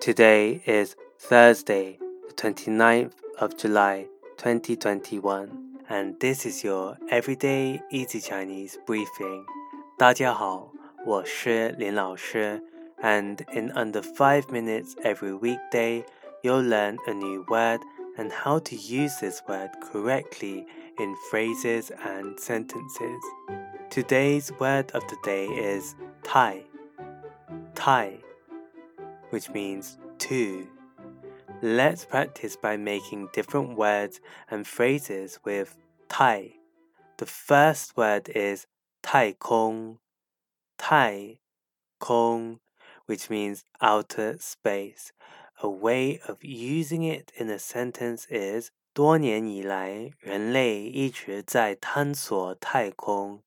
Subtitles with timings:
[0.00, 8.78] Today is Thursday, the 29th of July, 2021, and this is your Everyday Easy Chinese
[8.86, 9.44] briefing.
[9.98, 10.72] 大家好，
[11.04, 12.62] 我是林老师,
[13.02, 16.04] and in under 5 minutes every weekday,
[16.42, 17.80] you'll learn a new word
[18.16, 20.66] and how to use this word correctly
[20.98, 23.20] in phrases and sentences.
[23.90, 26.62] Today's word of the day is tai.
[27.74, 28.18] Tai
[29.31, 30.67] which means too.
[31.61, 35.75] Let's practice by making different words and phrases with
[36.07, 36.53] tai.
[37.17, 38.65] The first word is
[39.03, 39.99] tai kong,
[40.77, 41.39] tai
[41.99, 42.59] kong,
[43.05, 45.11] which means outer space.
[45.61, 53.43] A way of using it in a sentence is 多年以来，人类一直在探索太空。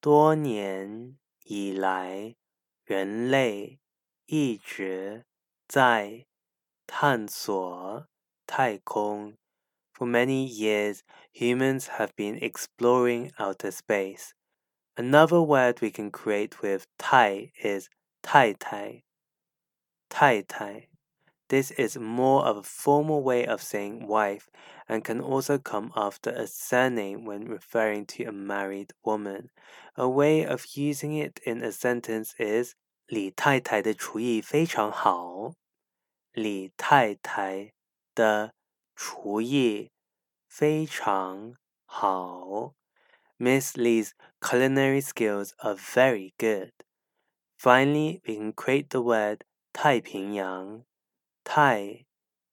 [0.00, 2.36] 多年以来，
[2.84, 3.80] 人类
[4.25, 5.25] 一直
[5.67, 6.25] 在
[6.87, 8.07] 探索
[8.45, 9.37] 太空。
[9.93, 14.33] For many years, humans have been exploring outer space.
[14.97, 17.89] Another word we can create with tai is
[18.23, 19.03] tai tai.
[20.09, 20.87] Tai tai.
[21.49, 24.49] This is more of a formal way of saying wife
[24.87, 29.49] and can also come after a surname when referring to a married woman.
[29.95, 32.75] A way of using it in a sentence is
[33.05, 35.53] 李太太的厨艺非常好。
[36.31, 37.73] 李太太
[38.15, 38.53] 的
[38.95, 39.91] 厨艺
[40.47, 42.73] 非常好。
[43.37, 46.71] Miss Lee's culinary skills are very good.
[47.57, 49.41] Finally, we can create the word
[49.73, 50.83] 太平洋。
[51.43, 52.05] 太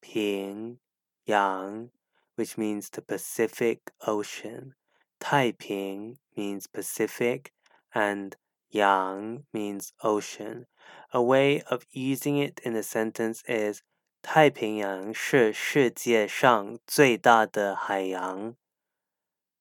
[0.00, 0.78] 平
[1.24, 1.90] 洋
[2.36, 4.74] which means the Pacific Ocean.
[5.18, 7.52] 太平 means Pacific
[7.92, 8.36] and
[8.71, 10.65] Yang means ocean.
[11.13, 13.81] A way of using it in a sentence is
[14.21, 18.55] 太平洋是世界上最大的海洋。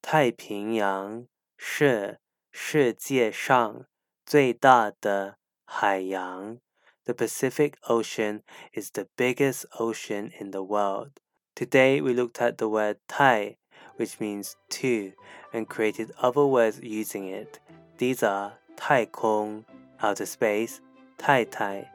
[0.00, 1.26] 太平洋
[1.56, 2.20] 是
[2.52, 3.86] 世界上
[4.24, 6.58] 最大的海洋。
[7.04, 11.12] The Pacific Ocean is the biggest ocean in the world.
[11.56, 13.56] Today we looked at the word Tai,
[13.96, 15.14] which means too,
[15.52, 17.58] and created other words using it.
[17.98, 19.64] These are 太空,
[20.00, 20.80] outer space,
[21.18, 21.86] tai tai,